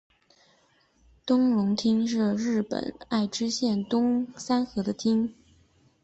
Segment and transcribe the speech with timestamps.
[1.27, 5.31] 东荣町是日本爱知县东三河的町。